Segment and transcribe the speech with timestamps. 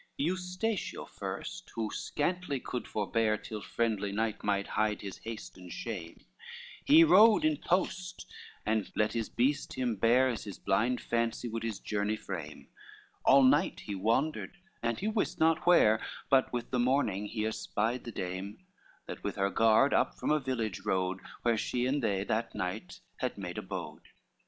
[0.19, 5.71] LXXX Eustatio first, who scantly could forbear, Till friendly night might hide his haste and
[5.71, 6.25] shame,
[6.83, 8.25] He rode in post,
[8.65, 12.67] and let his breast him bear As his blind fancy would his journey frame,
[13.25, 18.03] All night he wandered and he wist not where; But with the morning he espied
[18.03, 18.57] the dame,
[19.05, 23.01] That with her guard up from a village rode Where she and they that night
[23.17, 24.01] had made abode.